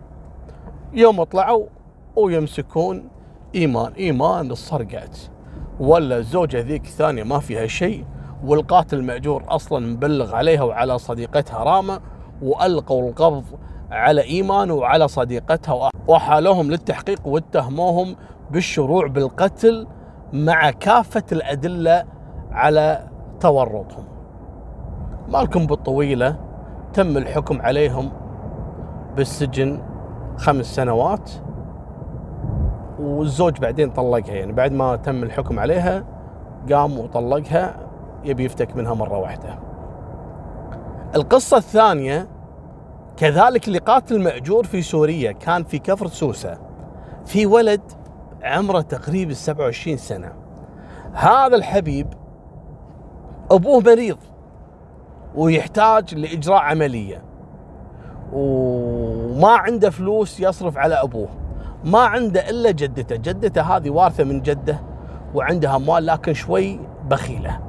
يوم 0.94 1.24
طلعوا 1.24 1.66
ويمسكون 2.16 3.10
إيمان 3.56 3.92
إيمان 3.94 4.56
صرقت 4.56 5.32
ولا 5.80 6.18
الزوجه 6.18 6.62
ذيك 6.62 6.86
الثانية 6.86 7.24
ما 7.24 7.40
فيها 7.40 7.68
شيء 7.68 8.06
والقاتل 8.46 8.98
المأجور 8.98 9.44
أصلا 9.48 9.88
مبلغ 9.88 10.36
عليها 10.36 10.64
وعلى 10.64 10.98
صديقتها 10.98 11.64
رامة 11.64 12.00
وألقوا 12.42 13.10
القبض 13.10 13.44
على 13.92 14.22
إيمان 14.22 14.72
وعلى 14.72 15.08
صديقتها 15.08 15.90
وحالوهم 16.08 16.72
للتحقيق 16.72 17.28
واتهموهم 17.28 18.16
بالشروع 18.52 19.08
بالقتل 19.08 19.88
مع 20.34 20.72
كافة 20.72 21.24
الأدلة 21.32 22.06
على 22.52 23.08
تورطهم. 23.40 24.06
مالكم 25.30 25.66
بالطويلة؟ 25.66 26.47
تم 26.94 27.18
الحكم 27.18 27.62
عليهم 27.62 28.12
بالسجن 29.16 29.82
خمس 30.38 30.66
سنوات 30.66 31.32
والزوج 33.00 33.60
بعدين 33.60 33.90
طلقها. 33.90 34.36
يعني 34.36 34.52
بعد 34.52 34.72
ما 34.72 34.96
تم 34.96 35.24
الحكم 35.24 35.60
عليها 35.60 36.06
قام 36.72 37.00
وطلقها 37.00 37.76
يبي 38.24 38.44
يفتك 38.46 38.76
منها 38.76 38.94
مرة 38.94 39.18
واحدة. 39.18 39.60
القصة 41.16 41.58
الثانية 41.58 42.28
كذلك 43.18 43.68
اللي 43.68 43.80
قاتل 43.80 44.24
مأجور 44.24 44.64
في 44.64 44.82
سوريا 44.82 45.32
كان 45.32 45.64
في 45.64 45.80
كفر 45.80 46.08
سوسة 46.08 46.58
في 47.26 47.46
ولد 47.46 47.82
عمره 48.44 48.82
تقريبا 48.82 49.34
27 49.34 49.98
سنة. 49.98 50.32
هذا 51.14 51.56
الحبيب 51.56 52.08
أبوه 53.52 53.80
مريض. 53.80 54.18
ويحتاج 55.38 56.16
لإجراء 56.16 56.60
عملية. 56.60 57.24
وما 58.34 59.50
عنده 59.50 59.90
فلوس 59.90 60.40
يصرف 60.40 60.78
على 60.78 60.96
أبوه. 60.96 61.28
ما 61.84 62.00
عنده 62.00 62.50
إلا 62.50 62.72
جدته. 62.72 63.16
جدته 63.16 63.62
هذه 63.62 63.90
وارثة 63.90 64.24
من 64.24 64.42
جده 64.42 64.82
وعندها 65.36 65.76
أموال 65.76 66.06
لكن 66.06 66.34
شوي 66.34 66.80
بخيلة. 67.10 67.60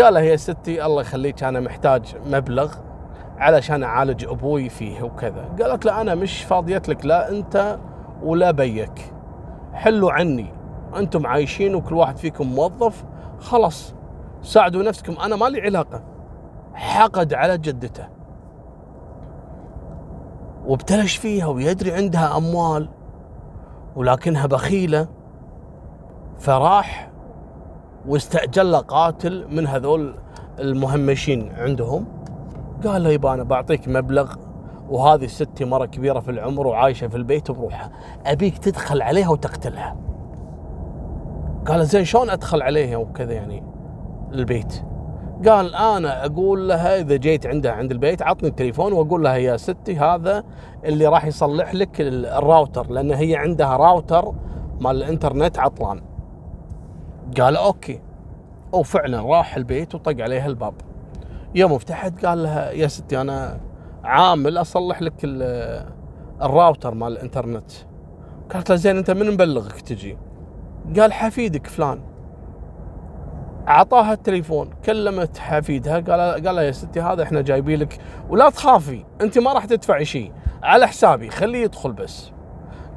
قال 0.00 0.16
يا 0.16 0.36
ستي 0.36 0.86
الله 0.86 1.00
يخليك 1.00 1.44
أنا 1.44 1.60
محتاج 1.60 2.16
مبلغ 2.26 2.74
علشان 3.38 3.82
أعالج 3.82 4.24
أبوي 4.24 4.68
فيه 4.68 5.02
وكذا. 5.02 5.48
قالت 5.62 5.84
له 5.84 6.00
أنا 6.00 6.14
مش 6.14 6.42
فاضيت 6.42 6.88
لك 6.88 7.06
لا 7.06 7.28
أنت 7.28 7.78
ولا 8.22 8.50
بيك. 8.50 9.12
حلوا 9.72 10.12
عني. 10.12 10.46
أنتم 10.96 11.26
عايشين 11.26 11.74
وكل 11.74 11.94
واحد 11.94 12.16
فيكم 12.16 12.46
موظف. 12.46 13.04
خلاص 13.40 13.94
ساعدوا 14.42 14.82
نفسكم. 14.82 15.16
أنا 15.24 15.36
ما 15.36 15.46
لي 15.46 15.60
علاقة. 15.60 16.13
حقد 16.74 17.34
على 17.34 17.58
جدته. 17.58 18.08
وابتلش 20.66 21.16
فيها 21.16 21.46
ويدري 21.46 21.92
عندها 21.92 22.36
أموال 22.36 22.88
ولكنها 23.96 24.46
بخيلة. 24.46 25.08
فراح 26.38 27.10
واستأجل 28.08 28.76
قاتل 28.76 29.46
من 29.50 29.66
هذول 29.66 30.14
المهمشين 30.58 31.52
عندهم. 31.56 32.06
قال 32.86 33.04
له 33.04 33.10
يبا 33.10 33.34
أنا 33.34 33.42
بعطيك 33.42 33.88
مبلغ 33.88 34.34
وهذه 34.88 35.26
ستي 35.26 35.64
مرة 35.64 35.86
كبيرة 35.86 36.20
في 36.20 36.30
العمر 36.30 36.66
وعايشة 36.66 37.08
في 37.08 37.16
البيت 37.16 37.50
بروحها. 37.50 37.90
أبيك 38.26 38.58
تدخل 38.58 39.02
عليها 39.02 39.28
وتقتلها. 39.28 39.96
قال 41.66 41.86
زين 41.86 42.04
شلون 42.04 42.30
أدخل 42.30 42.62
عليها 42.62 42.96
وكذا 42.96 43.32
يعني 43.32 43.62
البيت؟ 44.32 44.82
قال 45.48 45.74
أنا 45.74 46.24
أقول 46.26 46.68
لها 46.68 47.00
إذا 47.00 47.16
جيت 47.16 47.46
عندها 47.46 47.72
عند 47.72 47.90
البيت 47.90 48.22
عطني 48.22 48.48
التليفون 48.48 48.92
وأقول 48.92 49.24
لها 49.24 49.36
يا 49.36 49.56
ستي 49.56 49.96
هذا 49.96 50.44
اللي 50.84 51.06
راح 51.06 51.24
يصلح 51.24 51.74
لك 51.74 51.96
الراوتر 52.00 52.90
لأن 52.90 53.10
هي 53.10 53.36
عندها 53.36 53.76
راوتر 53.76 54.34
مال 54.80 54.96
الإنترنت 54.96 55.58
عطلان. 55.58 56.02
قال 57.40 57.56
okay. 57.56 58.00
وفعلا 58.72 59.22
راح 59.22 59.56
البيت 59.56 59.94
وطق 59.94 60.22
عليها 60.22 60.46
الباب. 60.46 60.74
يوم 61.54 61.78
فتحت 61.78 62.26
قال 62.26 62.42
لها 62.42 62.70
يا 62.70 62.86
ستي 62.86 63.20
أنا 63.20 63.60
عامل 64.04 64.58
أصلح 64.58 65.02
لك 65.02 65.14
الراوتر 66.42 66.94
مال 66.94 67.12
الإنترنت. 67.12 67.70
قالت 68.52 68.70
له 68.70 68.76
زين 68.76 68.96
أنت 68.96 69.10
من 69.10 69.30
مبلغك 69.30 69.80
تجي؟ 69.80 70.18
قال 70.98 71.12
حفيدك 71.12 71.66
فلان. 71.66 72.00
أعطاها 73.68 74.12
التليفون 74.12 74.70
كلمت 74.84 75.38
حفيدها 75.38 75.94
قال 75.94 76.46
قال 76.46 76.58
يا 76.58 76.72
ستي 76.72 77.00
هذا 77.00 77.22
إحنا 77.22 77.40
جايبين 77.40 77.78
لك. 77.78 77.98
ولا 78.28 78.50
تخافي 78.50 79.04
أنت 79.20 79.38
ما 79.38 79.52
راح 79.52 79.64
تدفعي 79.64 80.04
شيء 80.04 80.32
على 80.62 80.86
حسابي 80.86 81.30
خليه 81.30 81.62
يدخل 81.64 81.92
بس. 81.92 82.30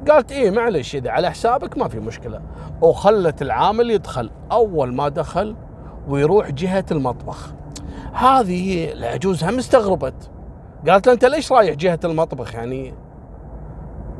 قالت 0.08 0.32
إيه 0.32 0.50
معلش 0.50 0.96
إذا 0.96 1.10
على 1.10 1.30
حسابك 1.30 1.78
ما 1.78 1.88
في 1.88 2.00
مشكلة. 2.00 2.40
وخلت 2.82 3.42
العامل 3.42 3.90
يدخل 3.90 4.30
أول 4.52 4.94
ما 4.94 5.08
دخل 5.08 5.56
ويروح 6.08 6.50
جهة 6.50 6.84
المطبخ. 6.90 7.52
هذه 8.12 8.92
العجوز 8.92 9.44
هم 9.44 9.58
استغربت 9.58 10.30
قالت 10.88 11.06
له 11.06 11.12
أنت 11.12 11.24
ليش 11.24 11.52
رايح 11.52 11.74
جهة 11.74 12.00
المطبخ 12.04 12.54
يعني؟ 12.54 12.94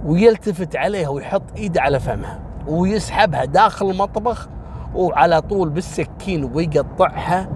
ويلتفت 0.05 0.77
عليها 0.77 1.09
ويحط 1.09 1.43
إيده 1.57 1.81
على 1.83 2.01
فمها 2.01 2.41
ويسحبها 2.67 3.45
داخل 3.45 3.91
المطبخ 3.91 4.49
وعلى 4.95 5.41
طول 5.41 5.69
بالسكين 5.69 6.51
ويقطعها 6.55 7.49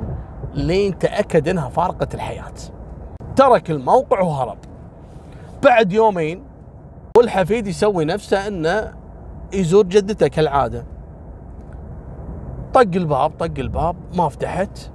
لين 0.55 0.99
تأكد 0.99 1.49
إنها 1.49 1.69
فارقة 1.69 2.09
الحياة. 2.15 2.53
ترك 3.37 3.71
الموقع 3.71 4.21
وهرب. 4.21 4.59
بعد 5.63 5.93
يومين 5.93 6.43
والحفيد 7.17 7.67
يسوي 7.67 8.05
نفسه 8.05 8.47
إنه 8.47 8.93
يزور 9.53 9.85
جدته 9.85 10.29
كالعادة. 10.29 10.85
طق 12.75 12.81
الباب 12.81 13.31
طق 13.31 13.59
الباب 13.59 13.97
ما 14.17 14.29
فتحت. 14.29 14.91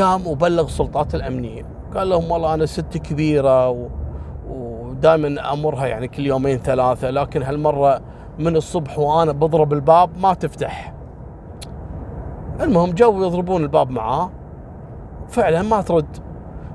قام 0.00 0.26
وبلغ 0.26 0.64
السلطات 0.64 1.14
الأمنية. 1.14 1.66
قال 1.94 2.08
لهم 2.08 2.30
والله 2.30 2.54
أنا 2.54 2.66
ست 2.66 2.96
كبيرة 2.96 3.70
و... 3.70 3.88
ودائما 4.48 5.52
أمرها 5.52 5.86
يعني 5.86 6.08
كل 6.08 6.26
يومين 6.26 6.58
ثلاثة 6.58 7.10
لكن 7.10 7.42
هالمرة 7.42 8.00
من 8.38 8.56
الصبح 8.56 8.98
وأنا 8.98 9.32
بضرب 9.32 9.72
الباب 9.72 10.10
ما 10.18 10.34
تفتح. 10.34 10.95
المهم 12.60 12.90
جو 12.90 13.24
يضربون 13.24 13.62
الباب 13.62 13.90
معاه. 13.90 14.30
فعلا 15.28 15.62
ما 15.62 15.82
ترد. 15.82 16.16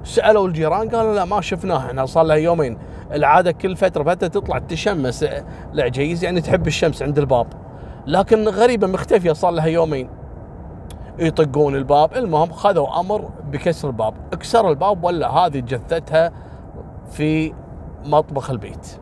سألوا 0.03 0.47
الجيران 0.47 0.89
قالوا 0.89 1.15
لا 1.15 1.25
ما 1.25 1.41
شفناها 1.41 1.87
إحنا 1.87 2.05
صار 2.05 2.23
لها 2.23 2.35
يومين. 2.35 2.77
العادة 3.11 3.51
كل 3.51 3.75
فترة 3.75 4.03
فتره 4.03 4.27
تطلع 4.27 4.59
تشمس. 4.59 5.25
العجيز 5.73 6.23
يعني 6.23 6.41
تحب 6.41 6.67
الشمس 6.67 7.03
عند 7.03 7.19
الباب. 7.19 7.47
لكن 8.07 8.47
غريبة 8.47 8.87
مختفية 8.87 9.33
صار 9.33 9.51
لها 9.51 9.65
يومين. 9.65 10.09
يطقون 11.19 11.75
الباب. 11.75 12.13
المهم 12.13 12.51
خذوا 12.51 12.99
أمر 12.99 13.29
بكسر 13.51 13.87
الباب. 13.87 14.13
اكسر 14.33 14.69
الباب 14.69 15.03
ولا 15.03 15.29
هذه 15.29 15.59
جثتها 15.59 16.31
في 17.11 17.53
مطبخ 18.05 18.49
البيت. 18.49 18.99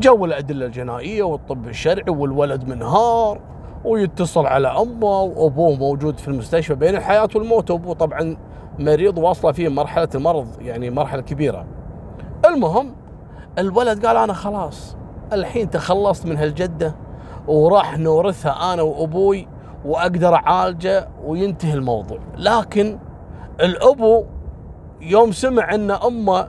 جو 0.00 0.24
الأدلة 0.24 0.66
الجنائية 0.66 1.22
والطب 1.22 1.68
الشرعي 1.68 2.10
والولد 2.10 2.68
منهار. 2.68 3.40
ويتصل 3.86 4.46
على 4.46 4.68
أمه 4.68 5.20
وأبوه 5.20 5.76
موجود 5.76 6.18
في 6.18 6.28
المستشفى 6.28 6.74
بين 6.74 6.96
الحياة 6.96 7.28
والموت. 7.34 7.70
وأبوه 7.70 7.94
طبعا 7.94 8.36
مريض 8.78 9.18
واصلة 9.18 9.52
فيه 9.52 9.68
مرحلة 9.68 10.08
المرض 10.14 10.46
يعني 10.60 10.90
مرحلة 10.90 11.22
كبيرة. 11.22 11.66
المهم 12.46 12.94
الولد 13.58 14.06
قال 14.06 14.16
أنا 14.16 14.32
خلاص 14.32 14.96
الحين 15.32 15.70
تخلصت 15.70 16.26
من 16.26 16.36
هالجدة 16.36 16.94
وراح 17.48 17.98
نورثها 17.98 18.74
أنا 18.74 18.82
وأبوي 18.82 19.48
وأقدر 19.84 20.34
أعالجه 20.34 21.08
وينتهي 21.24 21.74
الموضوع. 21.74 22.18
لكن 22.36 22.98
الأبو 23.60 24.24
يوم 25.00 25.32
سمع 25.32 25.74
إن 25.74 25.90
أمه 25.90 26.48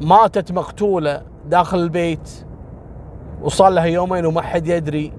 ماتت 0.00 0.52
مقتولة 0.52 1.22
داخل 1.46 1.78
البيت 1.78 2.30
وصار 3.42 3.68
لها 3.68 3.84
يومين 3.84 4.26
وما 4.26 4.42
حد 4.42 4.66
يدري 4.66 5.12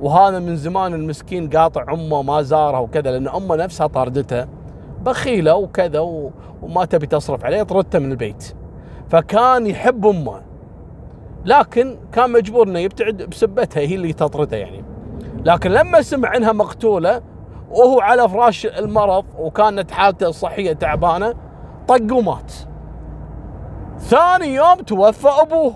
وهذا 0.00 0.38
من 0.38 0.56
زمان 0.56 0.94
المسكين 0.94 1.50
قاطع 1.50 1.92
أمه 1.92 2.22
ما 2.22 2.42
زارها 2.42 2.78
وكذا 2.78 3.10
لأن 3.10 3.28
أمه 3.28 3.56
نفسها 3.56 3.86
طاردته 3.86 4.46
بخيلة 5.02 5.54
وكذا 5.54 6.00
وما 6.62 6.84
تبي 6.84 7.06
تصرف 7.06 7.44
عليه 7.44 7.62
طردته 7.62 7.98
من 7.98 8.12
البيت. 8.12 8.54
فكان 9.08 9.66
يحب 9.66 10.06
أمه. 10.06 10.42
لكن 11.44 11.98
كان 12.12 12.32
مجبور 12.32 12.68
إنه 12.68 12.78
يبتعد 12.78 13.22
بسبتها 13.22 13.80
هي 13.80 13.94
اللي 13.94 14.12
تطرده 14.12 14.56
يعني. 14.56 14.84
لكن 15.44 15.70
لما 15.70 16.02
سمع 16.02 16.36
إنها 16.36 16.52
مقتولة 16.52 17.22
وهو 17.70 18.00
على 18.00 18.28
فراش 18.28 18.66
المرض 18.66 19.24
وكانت 19.38 19.90
حالته 19.90 20.28
الصحيه 20.28 20.72
تعبانة 20.72 21.34
طق 21.88 22.12
ومات. 22.16 22.52
ثاني 23.98 24.54
يوم 24.54 24.74
توفى 24.74 25.28
أبوه. 25.28 25.74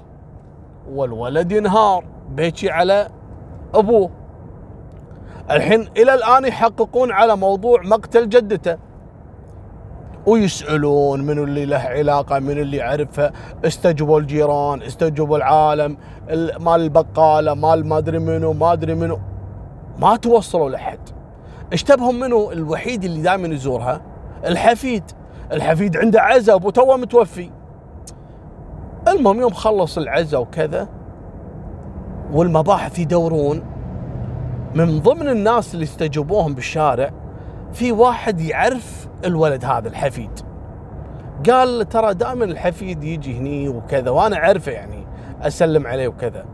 والولد 0.90 1.52
ينهار. 1.52 2.04
بيجي 2.30 2.70
على 2.70 3.08
أبوه. 3.74 4.10
الحين 5.50 5.88
إلى 5.96 6.14
الآن 6.14 6.44
يحققون 6.44 7.12
على 7.12 7.37
موضوع 7.37 7.82
مقتل 7.82 8.28
جدته. 8.28 8.78
ويسألون 10.26 11.20
من 11.20 11.38
اللي 11.38 11.66
له 11.66 11.78
علاقة 11.78 12.38
من 12.38 12.58
اللي 12.58 12.76
يعرفها. 12.76 13.32
استجوبوا 13.64 14.20
الجيران 14.20 14.82
استجوبوا 14.82 15.37
العالم. 15.37 15.96
مال 16.60 16.80
البقالة 16.80 17.54
مال 17.54 17.87
ما 17.87 17.98
أدري 17.98 18.18
منو 18.18 18.52
ما 18.52 18.72
أدري 18.72 18.94
منو. 18.94 19.18
ما 19.98 20.16
توصلوا 20.16 20.70
لحد. 20.70 20.98
اشتبهم 21.72 22.20
منو؟ 22.20 22.52
الوحيد 22.52 23.04
اللي 23.04 23.22
دائما 23.22 23.48
يزورها. 23.48 24.00
الحفيد. 24.46 25.04
الحفيد 25.52 25.96
عنده 25.96 26.20
عزب 26.20 26.64
وتوه 26.64 26.96
متوفي. 26.96 27.50
المهم 29.08 29.40
يوم 29.40 29.52
خلص 29.52 29.98
العزة 29.98 30.38
وكذا 30.38 30.88
والمباحث 32.35 32.99
يدورون 32.99 33.62
من 34.75 35.01
ضمن 35.01 35.29
الناس 35.29 35.75
اللي 35.75 35.85
استجوبوهم 35.85 36.55
بالشارع 36.55 37.11
في 37.73 37.92
واحد 37.92 38.40
يعرف 38.40 39.09
الولد 39.25 39.64
هذا 39.64 39.88
الحفيد. 39.88 40.31
قال 41.51 41.88
ترى 41.88 42.14
دائما 42.14 42.44
الحفيد 42.44 43.05
يجي 43.05 43.38
هني 43.38 43.68
وكذا 43.68 44.11
وأنا 44.11 44.37
أعرفه 44.37 44.73
يعني 44.73 45.07
أسلم 45.42 45.87
عليه 45.87 46.09
وكذا. 46.09 46.44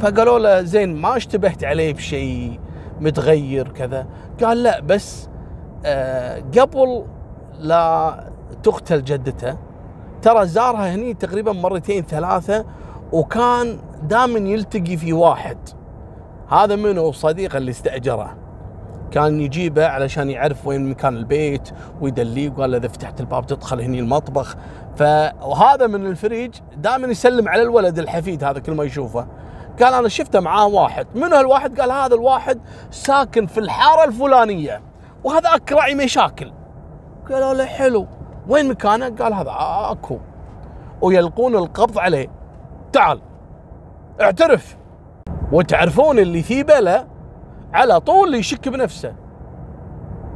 فقالوا 0.00 0.38
له 0.38 0.62
زين 0.62 0.96
ما 0.96 1.16
اشتبهت 1.16 1.64
عليه 1.64 1.94
بشيء 1.94 2.60
متغير 3.00 3.68
كذا؟ 3.68 4.06
قال 4.42 4.62
لا 4.62 4.80
بس 4.80 5.28
آه 5.84 6.42
قبل 6.58 7.04
لا 7.58 8.14
تقتل 8.62 9.04
جدته 9.04 9.56
ترى 10.22 10.46
زارها 10.46 10.94
هني 10.94 11.14
تقريبا 11.14 11.52
مرتين 11.52 12.02
ثلاثة 12.02 12.64
وكان 13.12 13.78
دائما 14.04 14.48
يلتقي 14.48 14.96
في 14.96 15.12
واحد 15.12 15.58
هذا 16.48 16.76
منه 16.76 17.12
صديقه 17.12 17.56
اللي 17.56 17.70
استأجره. 17.70 18.36
كان 19.10 19.40
يجيبه 19.40 19.86
علشان 19.86 20.30
يعرف 20.30 20.66
وين 20.66 20.90
مكان 20.90 21.16
البيت 21.16 21.70
ويدليه 22.00 22.50
وقال 22.50 22.70
له 22.70 22.76
إذا 22.76 22.88
فتحت 22.88 23.20
الباب 23.20 23.46
تدخل 23.46 23.80
هني 23.80 24.00
المطبخ. 24.00 24.56
فهذا 24.96 25.86
من 25.86 26.06
الفريج 26.06 26.54
دائما 26.76 27.06
يسلم 27.06 27.48
على 27.48 27.62
الولد 27.62 27.98
الحفيد 27.98 28.44
هذا 28.44 28.58
كل 28.58 28.72
ما 28.72 28.84
يشوفه. 28.84 29.26
قال 29.82 29.94
أنا 29.94 30.08
شفته 30.08 30.40
معاه 30.40 30.66
واحد. 30.66 31.06
من 31.14 31.32
هالواحد؟ 31.32 31.80
قال 31.80 31.92
هذا 31.92 32.14
الواحد 32.14 32.60
ساكن 32.90 33.46
في 33.46 33.60
الحارة 33.60 34.04
الفلانية 34.04 34.82
وهذاك 35.24 35.72
راعي 35.72 35.94
مشاكل 35.94 36.52
قالوا 37.30 37.54
له 37.54 37.64
حلو. 37.64 38.06
وين 38.48 38.68
مكانه؟ 38.68 39.08
قال 39.08 39.34
هذا 39.34 39.52
أكو. 39.90 40.18
ويلقون 41.00 41.54
القبض 41.54 41.98
عليه. 41.98 42.28
تعال. 42.92 43.20
اعترف. 44.20 44.76
وتعرفون 45.52 46.18
اللي 46.18 46.42
في 46.42 46.62
بلا 46.62 47.06
على 47.72 48.00
طول 48.00 48.34
يشك 48.34 48.68
بنفسه. 48.68 49.14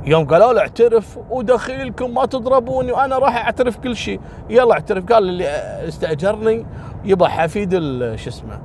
يوم 0.04 0.26
قالوا 0.26 0.52
له 0.52 0.60
اعترف 0.60 1.18
ودخيلكم 1.30 2.14
ما 2.14 2.26
تضربوني 2.26 2.92
وأنا 2.92 3.18
راح 3.18 3.44
أعترف 3.44 3.76
كل 3.76 3.96
شيء. 3.96 4.20
يلا 4.50 4.72
اعترف. 4.72 5.04
قال 5.04 5.28
اللي 5.28 5.48
استأجرني 5.88 6.66
يبا 7.04 7.28
حفيد 7.28 7.72
شو 8.14 8.30
اسمه 8.30 8.60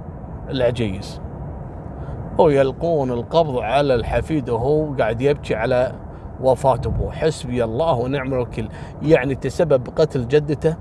العجيز. 0.49 1.21
ويلقون 2.37 3.11
القبض 3.11 3.57
على 3.57 3.95
الحفيد 3.95 4.49
وهو 4.49 4.93
قاعد 4.93 5.21
يبكي 5.21 5.55
على 5.55 5.95
وفاة 6.41 6.81
أبوه. 6.85 7.11
حسبي 7.11 7.63
الله 7.63 7.93
ونعم 7.93 8.33
الوكيل. 8.33 8.69
يعني 9.01 9.35
تسبب 9.35 9.83
بقتل 9.83 10.27
جدته 10.27 10.75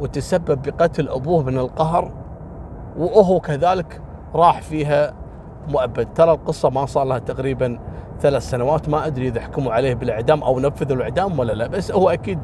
وتسبب 0.00 0.62
بقتل 0.62 1.08
أبوه 1.08 1.42
من 1.42 1.58
القهر 1.58 2.19
وهو 2.98 3.40
كذلك 3.40 4.00
راح 4.34 4.60
فيها 4.60 5.12
مؤبد. 5.68 6.08
ترى 6.14 6.32
القصة 6.32 6.70
ما 6.70 6.86
صار 6.86 7.04
لها 7.04 7.18
تقريبا 7.18 7.78
ثلاث 8.20 8.50
سنوات. 8.50 8.88
ما 8.88 9.06
أدري 9.06 9.28
إذا 9.28 9.40
حكموا 9.40 9.72
عليه 9.72 9.94
بالإعدام 9.94 10.42
أو 10.42 10.60
نفذوا 10.60 10.96
الإعدام 10.96 11.38
ولا 11.38 11.52
لا 11.52 11.66
بس 11.66 11.92
هو 11.92 12.10
أكيد 12.10 12.38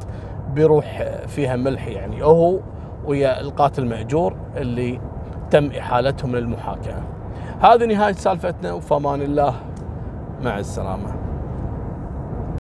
بيروح 0.55 1.05
فيها 1.27 1.57
ملح 1.57 1.87
يعني. 1.89 2.25
هو 2.25 2.59
ويا 3.07 3.41
القاتل 3.41 3.83
المأجور 3.83 4.37
اللي 4.57 5.01
تم 5.51 5.71
إحالتهم 5.79 6.37
للمحاكمة. 6.37 7.03
هذه 7.61 7.85
نهاية 7.85 8.13
سالفتنا 8.13 8.73
وفمان 8.73 9.23
الله. 9.23 9.55
مع 10.43 10.59
السلامة. 10.59 11.26